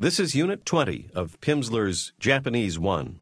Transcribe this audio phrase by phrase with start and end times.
[0.00, 3.16] This is Unit 20 of Pimsleur's Japanese 1.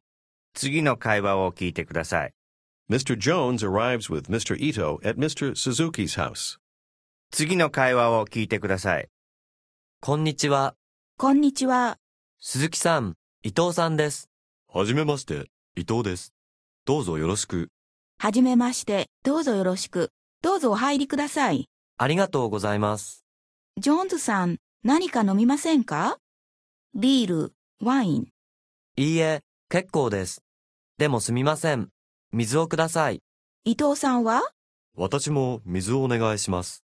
[0.54, 2.34] 次の会話を聞いてください。
[2.88, 3.16] Mr.
[3.16, 4.56] Jones arrives with Mr.
[4.56, 5.56] Ito at Mr.
[5.56, 6.60] Suzuki's house.
[7.32, 9.08] 次の会話を聞いてください。
[10.00, 10.76] こんにちは。
[11.18, 11.96] こんにちは。
[12.38, 14.30] 鈴木さん、伊藤さんです。
[14.72, 16.32] はじめまして、伊藤です。
[16.84, 17.70] どうぞよろしく。
[18.20, 19.08] はじめまして。
[19.24, 20.12] どうぞよろしく。
[20.42, 21.68] どうぞお入りください。
[21.96, 23.24] ありがとうございます。
[23.78, 26.18] ジョーンズさん、何か飲みませんか？
[26.94, 27.52] ビール、
[27.82, 28.28] ワイン。
[28.96, 30.42] いいえ、結構です。
[30.96, 31.90] でもすみません。
[32.32, 33.20] 水をください。
[33.64, 34.40] 伊藤さんは？
[34.96, 36.82] 私も水をお願いします。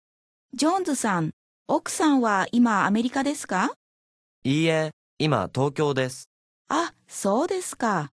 [0.52, 1.32] ジョーンズさん、
[1.68, 3.72] 奥さんは今アメリカですか？
[4.44, 6.28] いいえ、今東京です。
[6.68, 8.10] あ、そうですか。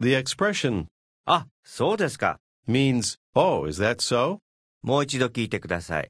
[0.00, 0.86] The expression
[1.26, 2.38] あ、そうですか。
[2.66, 4.38] means, oh, is that so?
[4.82, 6.08] もう一度聞いてください。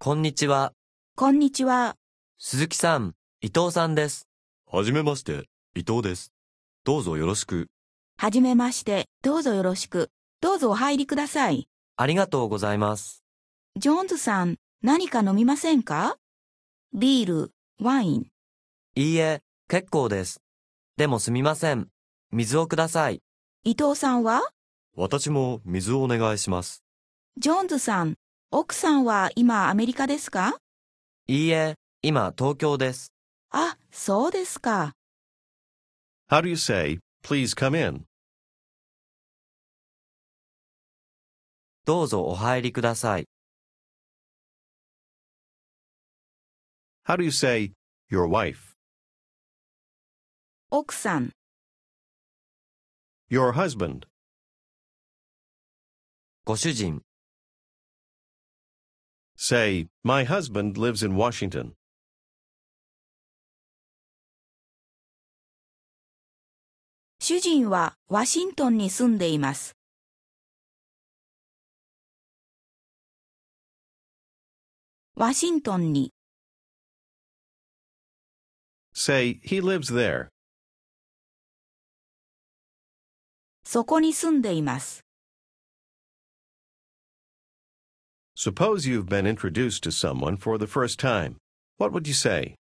[0.00, 0.72] こんにちは。
[1.14, 1.94] こんにちは。
[2.36, 4.26] 鈴木さん、伊藤さんです。
[4.72, 6.32] はじめまして、伊藤です。
[6.82, 7.66] どうぞよろしく。
[8.16, 9.06] はじめまして。
[9.20, 10.08] どうぞよろしく。
[10.40, 11.68] どうぞお入りください。
[11.98, 13.22] ありがとうございます。
[13.76, 16.16] ジョーンズさん、何か飲みませんか？
[16.94, 17.50] ビール、
[17.82, 18.26] ワイン。
[18.94, 20.40] いいえ、結構です。
[20.96, 21.88] でもすみません。
[22.32, 23.20] 水をください。
[23.64, 24.40] 伊藤さんは？
[24.96, 26.82] 私も水をお願いします。
[27.36, 28.14] ジョーンズさん、
[28.50, 30.56] 奥さんは今アメリカですか？
[31.28, 33.10] いいえ、今東京です。
[33.56, 34.96] あ、そうですか。
[36.28, 38.04] How do you say, please come in?
[41.84, 43.28] どうぞお入りください。
[47.06, 47.72] How do you say,
[48.10, 48.74] your wife?
[50.70, 51.30] 奥さん、
[53.30, 54.08] Your husband.
[56.44, 57.02] ご主人、
[59.36, 61.74] Say, my husband lives in Washington.
[67.26, 69.74] 主人はワシントンに住んでいます。
[75.16, 76.12] ワシントンに、
[78.92, 80.28] Say, he lives there.
[83.64, 85.02] そこに住んでいます。
[88.36, 91.36] Suppose you've been introduced to someone for the first time.
[91.78, 92.56] What would you say?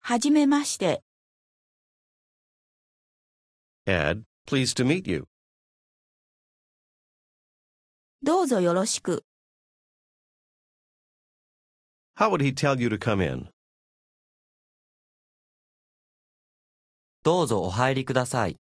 [0.00, 1.04] はじめまして、
[3.85, 5.27] Add, pleased to meet you.
[8.23, 9.23] どうぞよろしく。
[12.17, 13.49] How would he tell you to come in?
[17.23, 18.57] どうぞお入りください。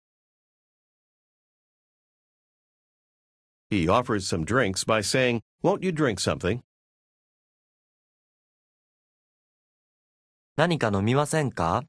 [3.69, 6.61] He offers some drinks by saying, Won't you drink something?
[10.55, 11.83] 何か飲みませんか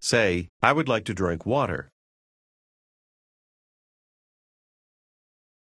[0.00, 1.90] Say, I would like to drink water.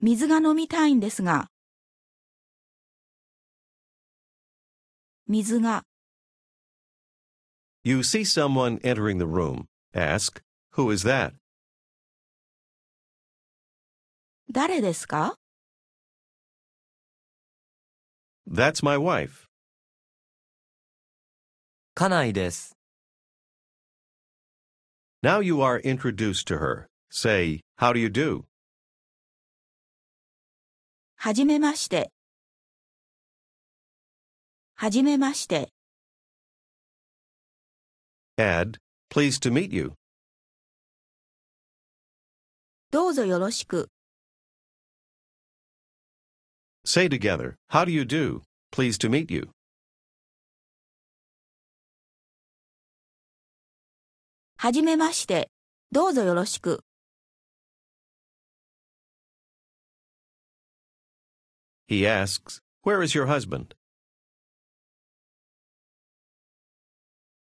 [0.01, 1.49] 水が飲みたいんですが。
[5.27, 5.83] 水が、
[7.83, 9.67] You see someone entering the room.
[9.95, 10.43] Ask,
[10.75, 11.35] Who is that?
[14.51, 15.37] 誰ですか
[18.49, 19.47] That's my wife.
[21.95, 22.77] 家内です。
[25.23, 26.89] Now you are introduced to her.
[27.11, 28.45] Say, How do you do?
[31.17, 32.13] はじめまして。
[34.75, 35.71] はじめまして。
[38.39, 38.79] Add,
[39.11, 39.95] Pleased to meet you.
[42.91, 43.89] どうぞよろしく。
[46.85, 48.43] Say together, How do you do?
[48.71, 49.51] Pleased to meet you.
[54.64, 55.50] はじめまして。
[55.92, 56.84] どうぞよろしく。
[61.90, 63.76] He asks, Where is your husband?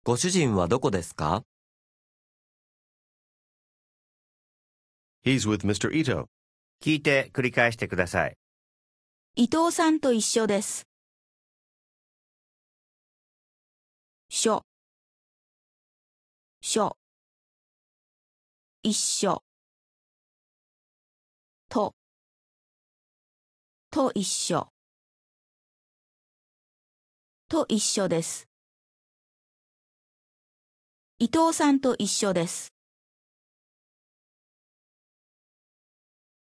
[0.05, 1.43] ご主人はどこですか
[5.25, 5.91] ？He's with Mr.
[5.91, 6.27] Ito.
[6.81, 8.37] 聞いて繰り返してください。
[9.35, 10.87] 伊藤さんと一緒です。
[14.29, 14.63] 緒。
[16.63, 17.00] 緒。
[18.83, 19.43] 一緒。
[21.69, 21.95] と。
[23.91, 24.69] と一緒。
[27.49, 28.49] と一緒です。
[31.19, 32.73] 伊藤さんと一緒です。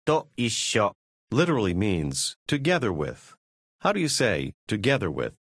[0.03, 0.93] と一緒。
[1.31, 3.35] literally means together with.
[3.79, 5.35] How do you say together with?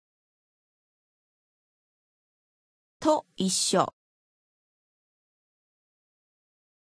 [3.01, 3.95] と一緒。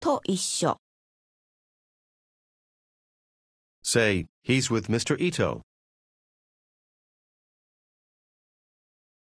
[0.00, 0.78] と一緒。
[3.82, 5.16] Say, he's with Mr.
[5.16, 5.62] Ito.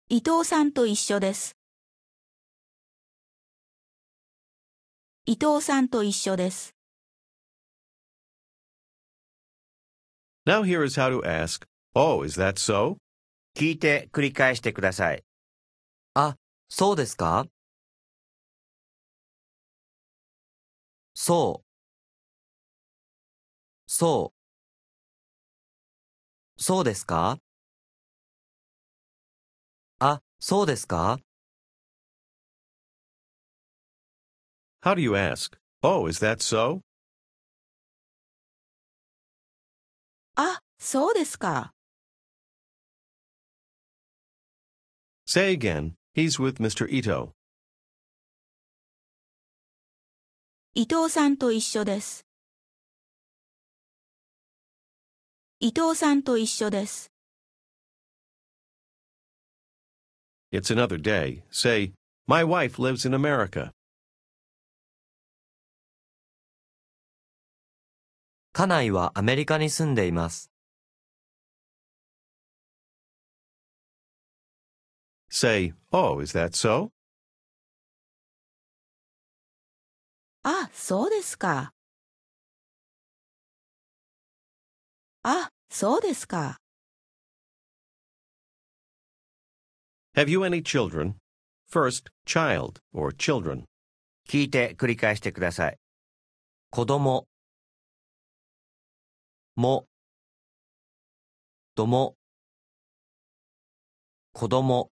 [0.10, 1.56] 伊藤さんと一緒です。
[5.26, 6.76] 伊藤さんと一緒です。
[10.46, 12.98] Now here is how to ask, Oh, is that so?
[13.56, 15.24] 聞いて繰り返してください。
[16.70, 17.48] そうですか
[21.19, 21.65] そう。
[23.87, 24.45] そう。
[26.63, 27.39] そうですか
[29.99, 31.19] あ、そうですか
[34.83, 36.81] How do you ask, Oh, is that so?
[40.37, 41.73] あ、そうですか。
[45.27, 46.87] Say again, he's with Mr.
[46.89, 47.33] Ito.
[50.76, 52.28] 伊藤さんと一緒です。
[55.60, 57.12] 伊藤さんと一緒です。
[60.52, 61.42] It's another day.
[61.50, 61.94] Say,
[62.28, 63.72] My wife lives in America.
[68.54, 70.52] 家内はアメリカに住んでいます。
[75.32, 76.92] Say, Oh, is that so?
[80.44, 81.74] あ、そうですか。
[85.24, 86.58] あ、そうですか。
[90.16, 91.16] Have you any children?
[91.72, 93.66] First, child or children.
[94.28, 95.78] 聞いて繰り返してください。
[96.70, 97.28] 子供。
[99.56, 99.88] も。
[101.76, 102.16] ども。
[104.34, 104.92] 子供。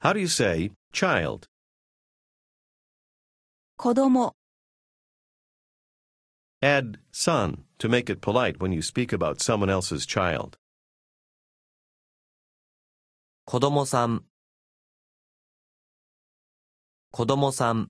[0.00, 1.49] How do you say child?
[3.82, 4.36] 子供。
[6.60, 10.58] Add son to make it polite when you speak about someone else's child.
[13.46, 14.26] 子供さん。
[17.10, 17.88] 子供さん。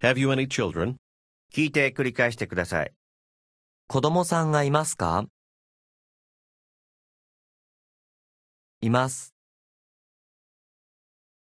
[0.00, 0.94] Have you any children?
[1.52, 2.94] 聞いて繰り返してください。
[3.86, 5.26] 子供さんがいますか
[8.80, 9.34] います。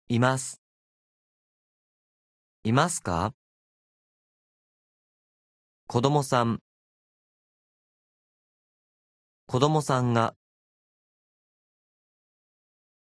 [0.07, 0.68] います。
[2.69, 3.33] いますか
[5.87, 6.59] 子供さん。
[9.47, 10.35] 子供さんが。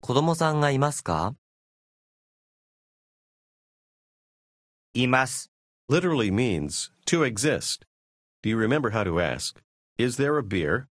[0.01, 1.35] 子供さんがいますか
[4.95, 5.51] います。
[5.91, 7.85] Literally means to exist.
[8.43, 9.61] Do you remember how to ask?
[9.99, 10.87] Is there a beer?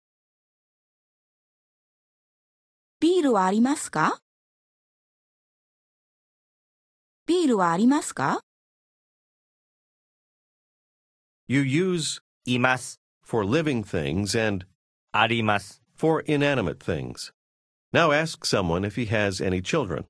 [3.00, 4.20] ビールはありますか
[7.28, 8.47] ビールはありますか
[11.49, 13.01] You use います。
[13.23, 14.67] for living things and
[15.13, 15.83] あります。
[15.97, 17.33] for inanimate things.
[17.93, 20.07] Now ask someone if he has any children.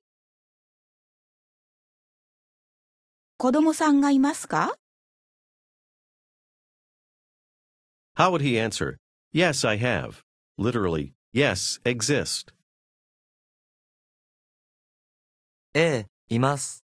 [3.37, 4.77] 子供さんがいますか
[8.15, 8.97] How would he answer?
[9.33, 10.23] Yes, I have.
[10.57, 12.53] Literally, yes, exist.
[15.73, 16.85] ええ、います。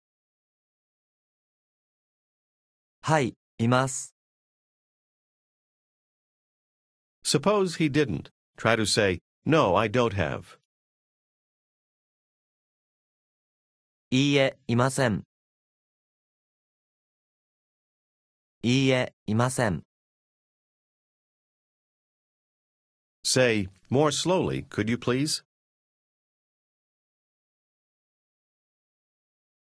[3.01, 4.13] はい、います。
[7.28, 8.30] Suppose he didn't.
[8.56, 10.56] Try to say, No, I don't have.
[14.10, 15.24] いいえ、いません。
[18.62, 19.82] いいえ、いません。
[23.22, 25.44] Say, more slowly, could you please?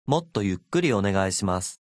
[0.06, 1.85] もっとゆっくりお願いします。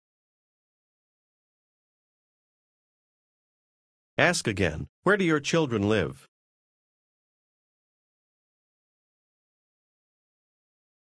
[4.20, 6.28] Ask again, Where do your children live?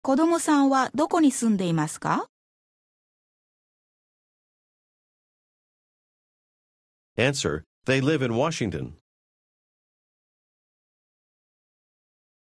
[0.02, 2.28] 子供さんはどこに住んでいますか
[7.18, 8.94] Answer, They live in Washington.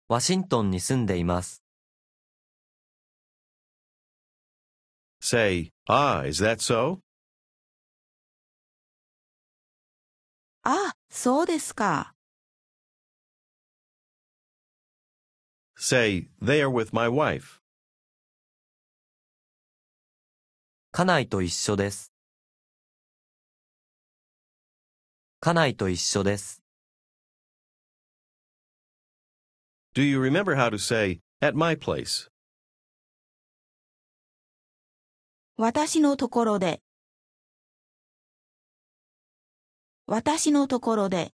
[0.09, 1.63] ワシントンに住んでいます。
[5.21, 7.01] Say, Ah, is that so?
[10.68, 12.16] あ、そうですか。
[15.78, 17.62] Say, They are with my wife.
[20.92, 22.12] 家内と一緒です。
[25.40, 26.64] 家内と一緒です。
[29.94, 32.32] Do you remember how to say, at my place?
[35.58, 36.82] 私のところで。
[40.07, 41.33] 私のところで。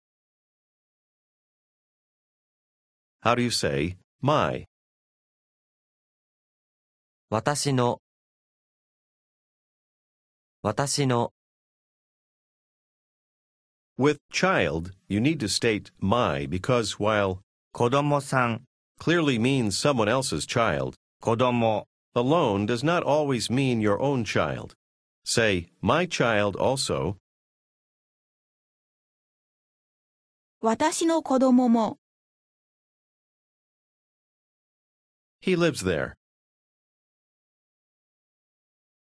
[3.22, 4.66] How do you say, my?
[7.30, 8.00] 私の、
[10.62, 11.32] 私の、
[13.98, 17.38] With child, you need to state my because while
[17.72, 18.64] 子供さん、
[19.00, 24.74] clearly means someone else's child, 子供、 alone does not always mean your own child.
[25.24, 27.16] Say, my child also,
[30.61, 31.99] 私の子供も。
[35.41, 36.13] he lives there.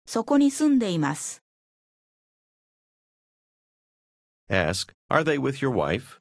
[0.06, 1.42] そこに住んでいます。
[4.50, 6.20] Ask, are they with your wife?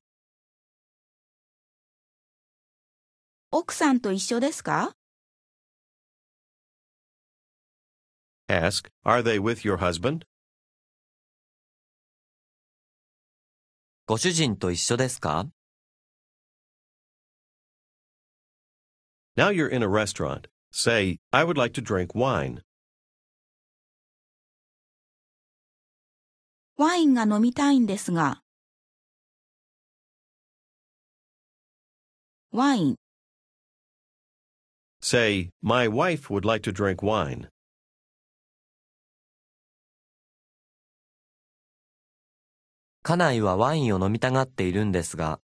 [3.50, 4.94] 奥さんと一緒ですか
[8.48, 10.24] Ask, are they with your husband?
[14.09, 15.47] ご主人と一緒ですか
[19.35, 20.47] Now you're in a restaurant.
[20.71, 22.61] Say, I would like to drink wine.
[26.77, 28.41] ワインが飲みたいんですが。
[32.51, 32.95] ワイン、
[35.01, 37.47] Say, my wife would like to drink wine.
[43.02, 45.40] 家内はワインを飲みたがっているんですが、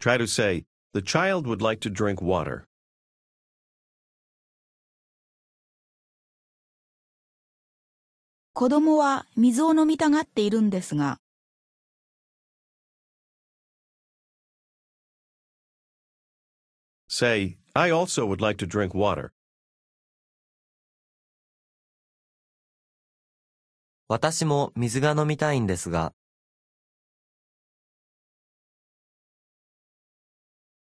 [0.00, 2.66] Try to say, the child would like to drink water.
[8.52, 11.18] 子供は水を飲みたがっているんですが。
[17.08, 19.33] Say, I also would like to drink water.
[24.06, 26.12] 私も水が飲みたいんですが、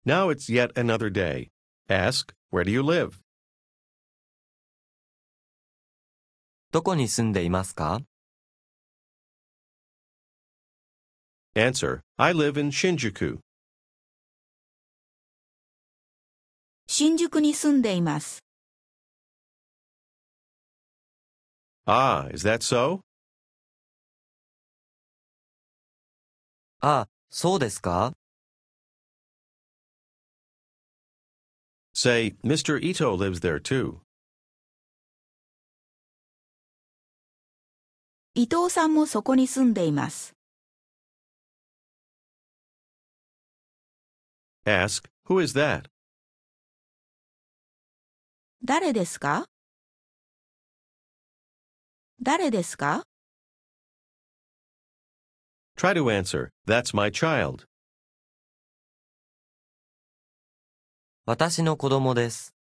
[0.06, 1.50] Now it's yet another day.
[1.88, 3.22] Ask, where do you live?
[6.72, 8.02] どこに住んでいますか
[11.56, 13.40] Answer, I live in Shinjuku.
[16.88, 18.44] 新宿に住んでいます。
[21.86, 23.02] Ah, is that so?
[26.86, 28.12] あ、そうですか
[31.94, 32.78] Say, Mr.
[32.78, 34.02] Ito lives there too.
[38.36, 40.36] 伊藤さんもそこに住んでいます。
[44.66, 45.86] Ask, who is that?
[48.62, 49.46] 誰ですか
[52.22, 53.04] 誰ですか
[55.76, 57.66] Try to answer, that's my child.
[61.26, 62.54] 私の子供です。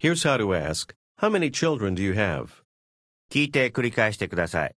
[0.00, 2.62] Here's how to ask, how many children do you have?
[3.30, 4.74] 聞いて繰り返してください。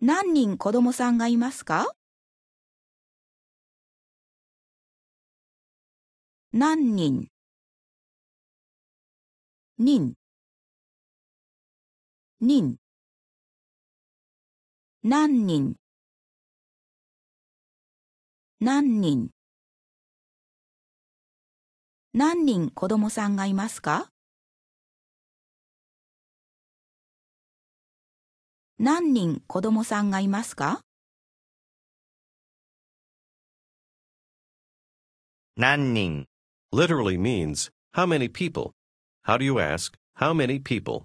[0.00, 1.86] 何人子供さんがいますか
[6.52, 7.28] 何人
[9.78, 10.14] 人
[12.40, 12.76] 人
[15.02, 15.76] 何人
[18.60, 19.30] 何人
[22.12, 24.10] 何人子供さんがいますか
[28.78, 30.82] 何人子供さんがいますか
[35.56, 36.26] 何人、
[36.74, 38.72] Literally means, how many people?
[39.26, 41.04] How do you ask, how many people?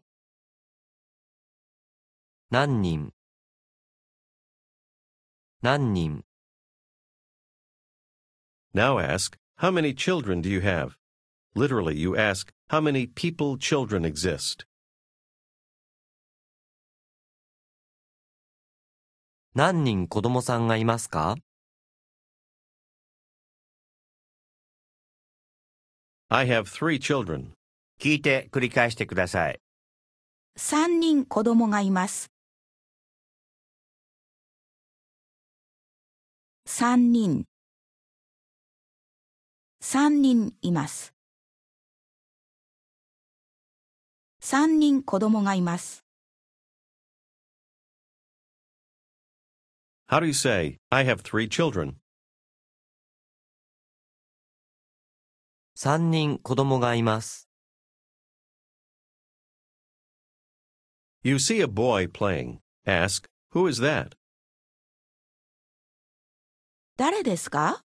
[2.51, 3.14] 何人
[5.65, 6.21] 何人
[8.71, 10.95] Now ask, how many children do you have?
[11.55, 14.67] Literally, you ask, how many people children exist?
[19.55, 21.35] 何人子供さんがいますか
[26.29, 27.53] I have three children.
[27.99, 29.59] 聞いて繰り返してください。
[30.59, 32.34] 3人子供がいます。
[36.67, 37.45] 3人
[39.81, 41.13] 3人います。
[44.41, 46.03] 3人子供がいます。
[50.09, 51.97] How do you say, I have three children?
[55.77, 57.47] 3人子供がいます。
[61.23, 62.59] You see a boy playing.
[62.87, 64.17] Ask, who is that?
[66.97, 67.83] 誰ですか？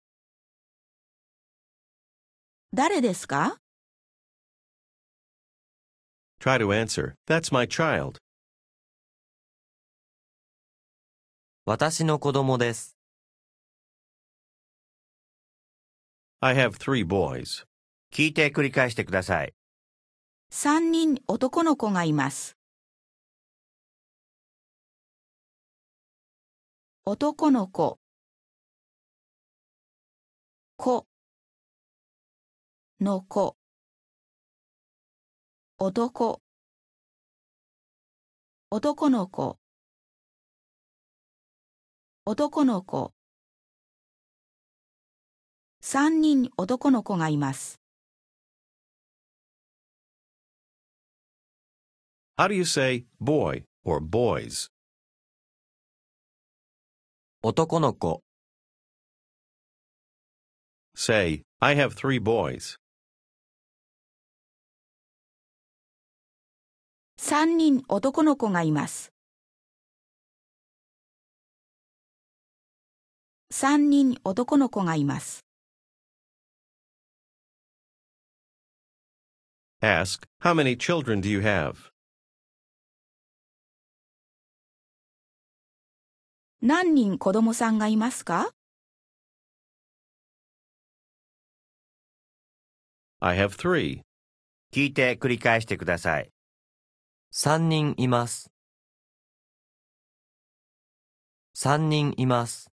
[2.74, 3.57] 誰ですか
[6.39, 8.17] ？Try to answer, that's my child.
[11.65, 12.98] 私の子供です。
[16.39, 17.65] I have three boys.
[18.13, 19.53] 聞いて繰り返してください。
[20.51, 22.55] ?3 人男の子がいます。
[27.05, 28.00] 男の子
[30.83, 31.07] 子。
[32.99, 33.55] の子。
[35.79, 36.41] 男。
[38.69, 39.59] 男の子。
[42.25, 43.13] 男の子。
[45.83, 47.79] 3人男の子がいます。
[52.37, 54.69] How do you say boy or boys?
[57.41, 58.21] 男の子、
[60.95, 62.77] Say, I have three boys.
[67.19, 69.12] 3人男の子がいます。
[73.51, 75.45] 3人男の子がいます。
[79.81, 81.91] Ask, how many children do you have?
[86.62, 88.51] 何人子供さんがいますか
[93.22, 94.00] I have three.
[94.72, 96.30] 聞いて繰り返してください。
[97.34, 98.50] 3人います。
[101.57, 102.70] 3人います。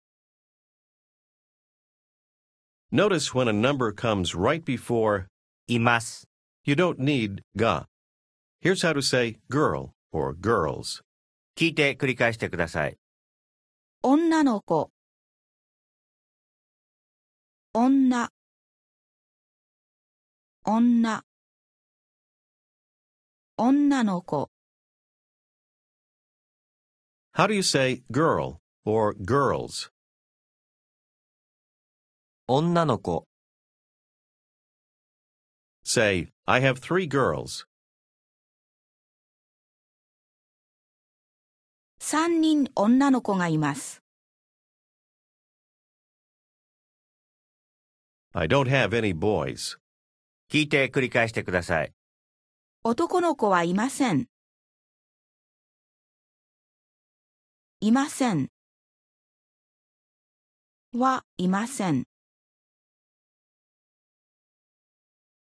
[2.91, 5.25] Notice when a number comes right before,
[5.67, 6.27] います。
[6.65, 7.85] you don't need ga.
[8.61, 11.01] Here's how to say girl or girls.
[11.57, 12.97] 聞いて繰り返してください。
[14.01, 14.89] 女の子
[17.73, 18.29] 女
[20.70, 21.22] 女
[23.56, 24.50] 女の子
[27.32, 29.90] How do you say girl or girls?
[32.46, 33.26] 女の子、
[35.84, 37.64] Say, I have three girls.
[41.98, 44.02] 3人女の子がいます。
[48.34, 49.78] I don't have any boys.
[50.50, 51.92] 聞いて繰り返してください。
[52.82, 54.28] 男の子はいません。
[57.80, 58.48] いません。
[60.94, 62.04] はいません。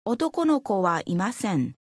[0.04, 1.76] 男の子はいません。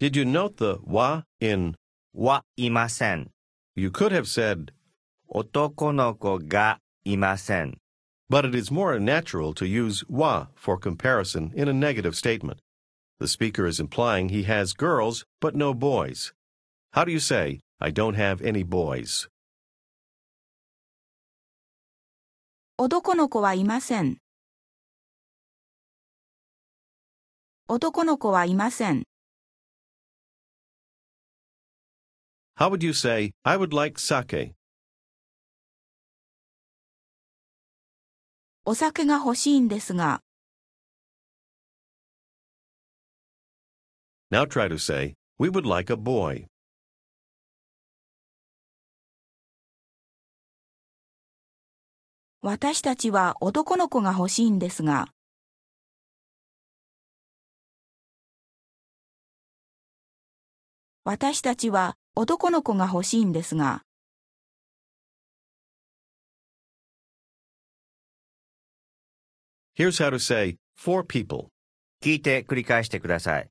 [0.00, 1.74] Did you note the wa in?
[2.14, 3.30] はいません。
[3.76, 4.72] you could have said,
[5.28, 7.79] 男の子がいません。
[8.29, 12.59] but it is more natural to use wa for comparison in a negative statement.
[13.19, 16.33] The speaker is implying he has girls but no boys.
[16.93, 19.27] How do you say, I don't have any boys?
[22.77, 24.17] 男の子はいません。
[27.69, 29.03] 男の子はいません。
[32.57, 34.53] How would you say, I would like sake?
[38.70, 40.20] お酒が欲しいんですが、
[44.30, 46.46] Now try to say, we would like a boy.
[52.42, 55.08] 私たちは男の子が欲しいんですが、
[61.02, 63.82] 私たちは男の子が欲しいんですが、
[69.79, 71.49] Here's how to say, four people.
[72.01, 73.49] 聞いて繰り返してください。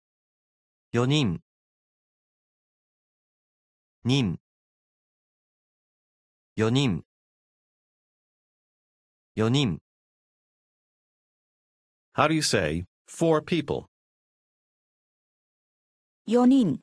[0.93, 1.41] 4人、
[4.05, 4.39] 人、
[6.57, 7.03] 4人、
[9.37, 9.79] 4人、
[12.15, 13.87] How do you say, four people?
[16.29, 16.81] 4人、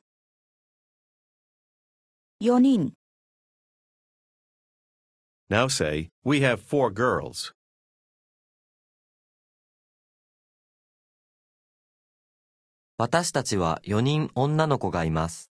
[2.40, 2.92] 4人、
[5.48, 7.52] Now say, we have four girls.
[12.99, 15.51] 私たちは4人女の子がいます。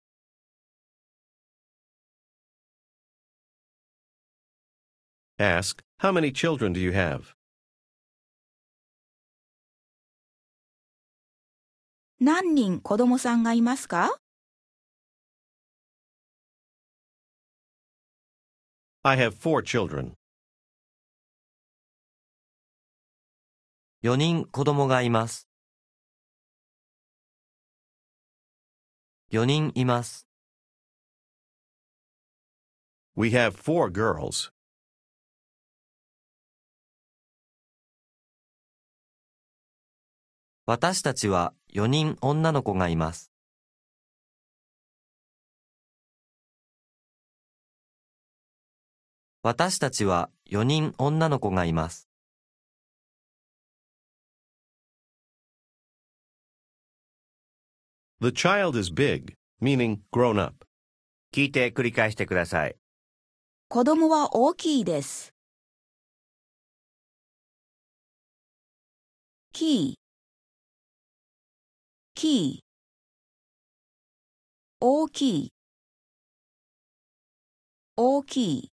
[5.39, 7.33] Ask, How many children do you have?
[12.19, 14.19] 何人子供さんがいますか
[19.01, 20.13] I have four children.
[24.03, 25.50] 4人子供がいます。
[29.31, 30.27] 4人います。
[33.15, 34.51] We have four girls.
[40.65, 43.31] 私たちは4人女の子がいます。
[49.43, 52.10] 私たちは4人女の子がいます。
[58.21, 60.63] The child is big, meaning grown up.
[61.33, 62.75] 聞いて繰り返してください。
[63.67, 65.33] 子供は大きいです。
[69.51, 70.01] キー
[72.13, 72.71] キー
[74.79, 75.53] 大きい
[77.95, 78.71] 大きい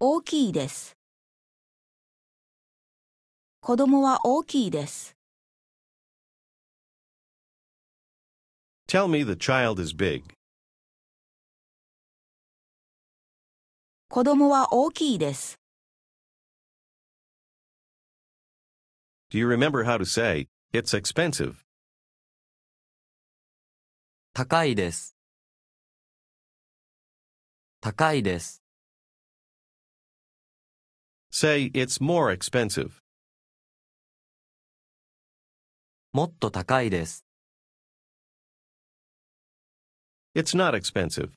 [0.00, 0.96] 大きいです。
[3.60, 5.14] 子供は大きいです。
[8.94, 10.22] Tell me the child is big.
[14.08, 15.58] 子供は大きいです。
[19.32, 21.56] Do you remember how to say, It's expensive?
[24.32, 25.16] 高いです。
[27.80, 28.62] 高いです。
[31.32, 32.92] Say, It's more expensive.
[36.12, 37.23] もっと高いです。
[40.34, 41.30] It's not expensive.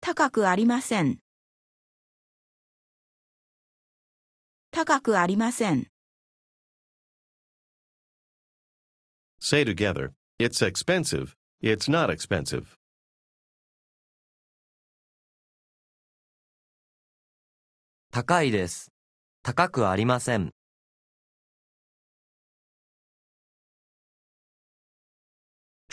[0.00, 1.18] 高くありません。
[4.72, 5.86] 高くありません。
[9.40, 11.34] Say together, It's expensive.
[11.62, 12.76] It's not expensive.
[18.10, 18.90] 高いです。
[19.42, 20.55] 高くありません。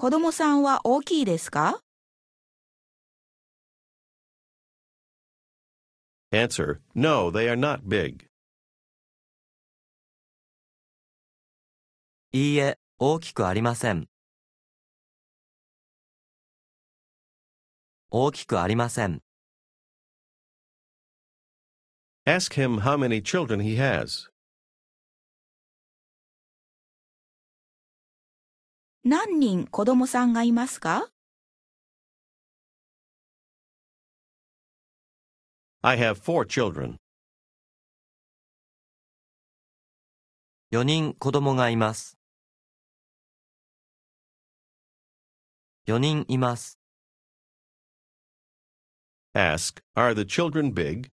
[0.00, 1.78] 子供さんは大きいですか
[6.32, 8.24] Answer, No, they are not big.
[12.32, 14.06] いいえ、大きくありません。
[18.08, 19.20] 大きくありません。
[22.24, 24.30] Ask him how many children he has.
[29.02, 31.08] 何人子供さんがいますか
[35.80, 36.96] I have four children.
[40.70, 42.18] 4人子供がいます。
[45.86, 46.78] 4人います。
[49.34, 51.08] Ask, Are the children big?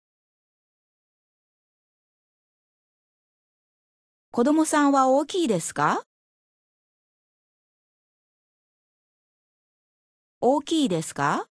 [4.32, 6.02] 子供さんは大きいですか
[10.40, 11.48] 大きいですか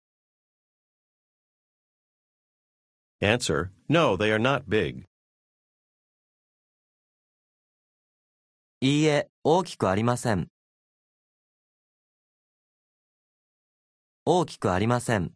[3.21, 5.05] Answer, No, they are not big.
[8.81, 10.49] いいえ、大きくありません。
[14.25, 15.33] 大きくありません。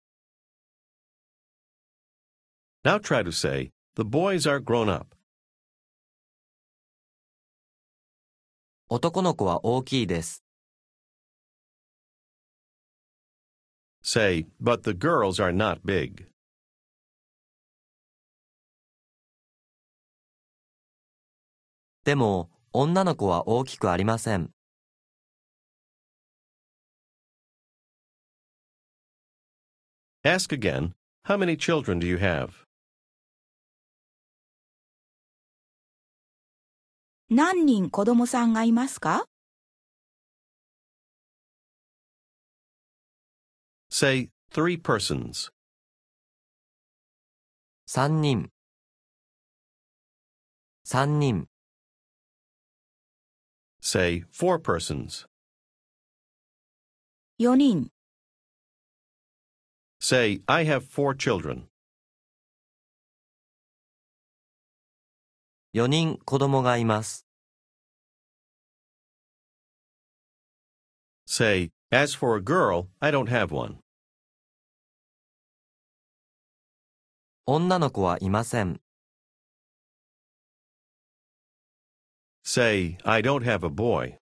[2.84, 5.16] Now try to say, The boys are grown up.
[8.90, 10.44] 男の子は大きいです。
[14.02, 16.28] Say, But the girls are not big.
[22.04, 24.52] でも、女の子は大きくありません。
[30.24, 30.94] Ask again,
[31.26, 32.66] How many children do you have?
[37.30, 39.29] 何人子供さんがいますか
[43.99, 45.51] Say three persons.
[47.87, 48.51] 三人。
[50.85, 51.47] 三人。
[53.81, 55.27] Say four persons.
[57.39, 57.91] 4人。
[60.01, 61.69] Say, I have four children.
[65.75, 67.27] 4人子供がいます。
[71.27, 73.81] Say, as for a girl, I don't have one.
[77.52, 78.80] 女の子はいません。
[82.44, 84.18] Say, I don't have a boy.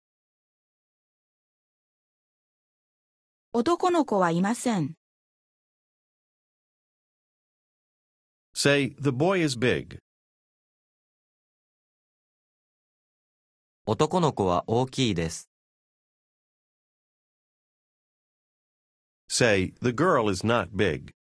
[3.52, 4.94] 男の子はいません。
[8.56, 10.00] Say, the boy is big.
[13.86, 15.50] 男の子は大きいです。
[19.28, 21.17] Say, the girl is not big.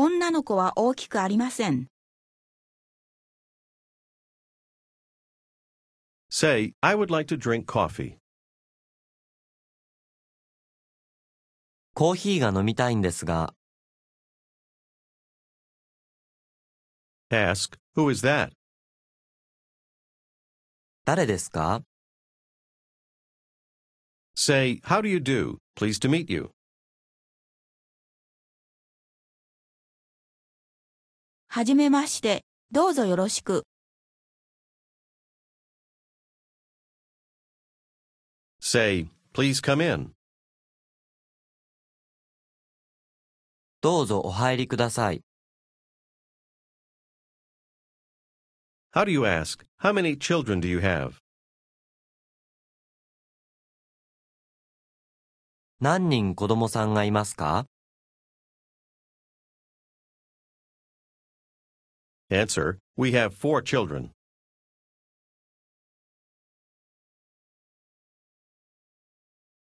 [0.00, 1.88] 女の子は大きくありません。
[6.30, 8.18] Say, I would like to drink coffee.
[11.94, 13.54] コーヒーが飲みたいんですが、
[17.32, 18.52] Ask, who is that?
[21.06, 21.82] 誰ですか
[24.36, 25.56] Say, how do you do?
[25.74, 26.50] Pleased to meet you.
[31.50, 32.44] はじめまして。
[32.72, 33.64] どうぞよろしく。
[38.60, 40.12] Say, please come in.
[43.80, 45.22] どうぞお入りください。
[48.92, 49.64] How do you ask?
[49.80, 51.14] How many children do you have?
[55.80, 57.64] 何人子供さんがいますか
[62.30, 64.10] Answer, we have four children.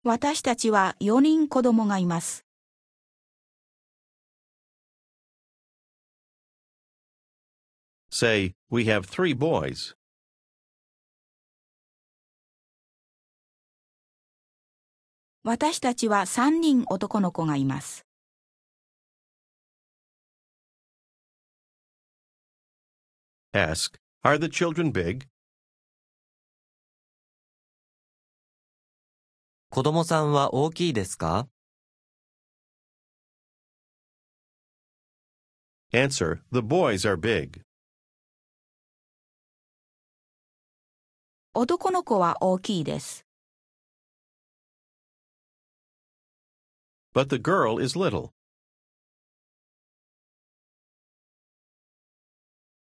[0.03, 2.45] 私たちは4人子供がいます。
[8.11, 9.95] Say, we have three boys.
[15.45, 18.10] 私たちは3人男の子がいます。
[23.54, 25.28] Ask, are the children big?
[29.70, 31.48] 子供さんは大きいですか
[35.94, 37.62] Answer, the boys are big.
[41.54, 43.26] 男の子は大きいです。
[47.14, 48.32] But the girl is little.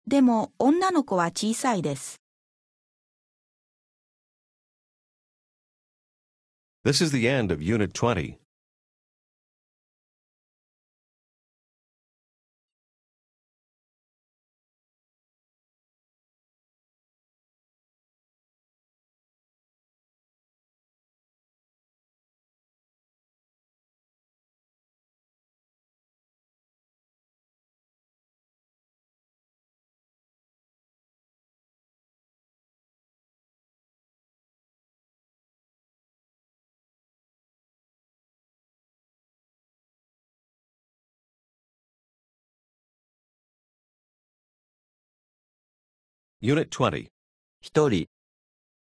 [0.08, 2.20] でも女の子は小さいです。
[6.84, 8.36] This is the end of Unit 20.
[46.43, 47.07] Unit 20.
[47.61, 48.07] 一人、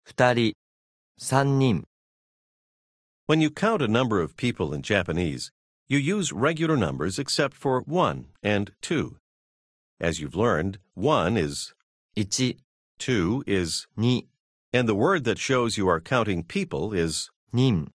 [0.06, 0.56] 二人、
[1.18, 1.84] 三人。
[3.26, 5.52] When you count a number of people in Japanese,
[5.90, 9.18] you use regular numbers except for 1 and 2.
[10.00, 11.74] As you've learned, 1 is,
[12.16, 12.56] 一、
[12.98, 14.22] 2 is, 二、
[14.72, 17.30] and the word that shows you are counting people is.
[17.52, 17.92] 人、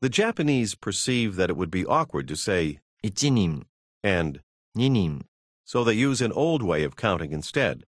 [0.00, 3.66] The Japanese perceive that it would be awkward to say 一人、
[4.02, 4.40] and,
[4.74, 5.26] 二人、
[5.66, 7.84] so they use an old way of counting instead.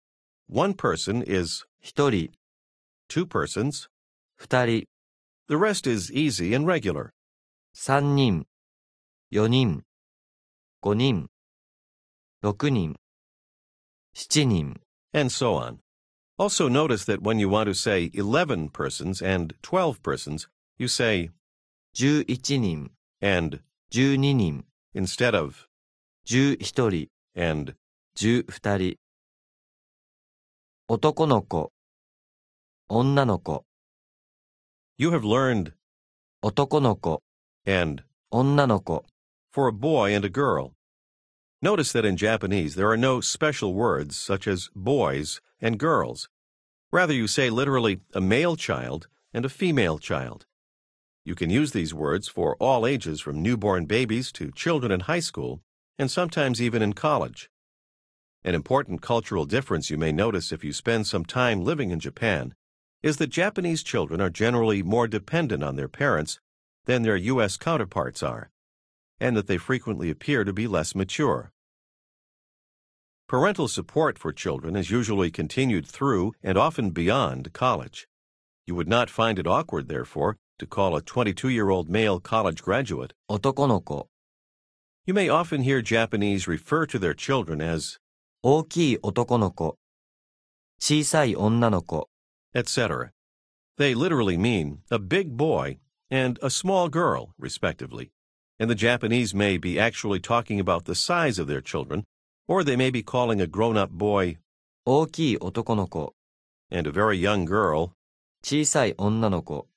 [0.48, 2.32] One person is 一人、
[3.08, 3.87] two persons,
[4.38, 4.87] 二人、
[5.48, 7.12] the rest is easy and regular.
[7.72, 8.46] 三人、
[9.30, 9.84] 四人、
[10.80, 11.28] 五人、
[12.40, 12.96] 六人、
[14.12, 14.80] 七人。
[15.12, 15.80] and so on.
[16.38, 21.30] Also notice that when you want to say 11 persons and 12 persons, you say
[21.94, 25.66] 十一人、 and 十二人、 instead of
[26.24, 27.74] 十一人、 and
[28.14, 28.98] 十二人。
[30.88, 31.72] 男の子、
[32.88, 33.64] 女の子、
[34.96, 35.72] You have learned
[36.42, 37.22] 男の子、
[37.66, 39.04] and 女の子。
[39.50, 40.74] for a boy and a girl.
[41.61, 46.28] Notice that in Japanese there are no special words such as boys and girls.
[46.92, 50.46] Rather, you say literally a male child and a female child.
[51.24, 55.20] You can use these words for all ages from newborn babies to children in high
[55.20, 55.61] school
[55.98, 57.50] and sometimes even in college.
[58.45, 62.53] An important cultural difference you may notice if you spend some time living in Japan
[63.01, 66.39] is that Japanese children are generally more dependent on their parents
[66.86, 67.56] than their U.S.
[67.56, 68.49] counterparts are,
[69.17, 71.53] and that they frequently appear to be less mature.
[73.29, 78.08] Parental support for children is usually continued through and often beyond college.
[78.67, 82.62] You would not find it awkward, therefore, to call a 22 year old male college
[82.62, 84.08] graduate otokonoko.
[85.06, 87.99] You may often hear Japanese refer to their children as
[88.42, 89.78] 大きい男の子、
[90.80, 92.08] 小さい女の子、
[92.54, 93.11] etc.
[93.76, 95.78] They literally mean a big boy
[96.11, 98.11] and a small girl, respectively.
[98.58, 102.04] And the Japanese may be actually talking about the size of their children,
[102.46, 104.38] or they may be calling a grown up boy
[104.84, 106.14] 大きい男の子、
[106.70, 107.90] and a very young girl.
[108.42, 109.68] 小さい女の子。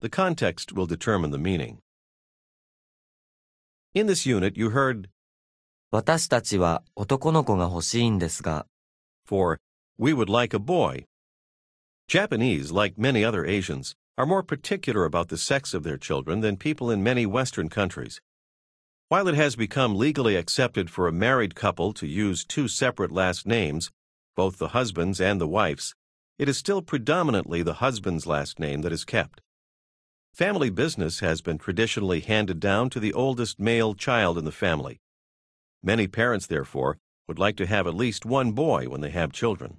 [0.00, 1.78] The context will determine the meaning.
[3.92, 5.08] In this unit, you heard
[5.90, 8.66] 私たちは男の子が欲しいんですが、
[9.26, 9.58] for
[9.98, 11.04] we would like a boy.
[12.08, 16.56] Japanese, like many other Asians, are more particular about the sex of their children than
[16.56, 18.20] people in many Western countries.
[19.08, 23.46] While it has become legally accepted for a married couple to use two separate last
[23.46, 23.90] names,
[24.36, 25.94] both the husband's and the wife's,
[26.38, 29.40] it is still predominantly the husband's last name that is kept.
[30.32, 34.98] Family business has been traditionally handed down to the oldest male child in the family.
[35.85, 39.77] Many parents, therefore, would like to have at least one boy when they have children.